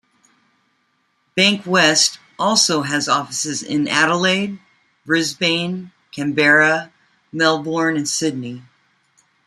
[1.37, 4.59] Bankwest also has offices in Adelaide,
[5.05, 6.91] Brisbane, Canberra,
[7.31, 8.63] Melbourne and Sydney.